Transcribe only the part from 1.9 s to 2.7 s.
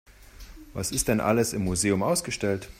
ausgestellt?